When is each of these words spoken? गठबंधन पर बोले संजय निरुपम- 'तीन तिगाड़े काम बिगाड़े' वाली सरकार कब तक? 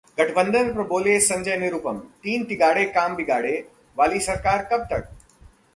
गठबंधन 0.19 0.73
पर 0.73 0.87
बोले 0.87 1.19
संजय 1.19 1.57
निरुपम- 1.57 2.01
'तीन 2.23 2.43
तिगाड़े 2.43 2.85
काम 2.85 3.15
बिगाड़े' 3.15 3.63
वाली 3.97 4.19
सरकार 4.19 4.67
कब 4.71 4.87
तक? 4.91 5.09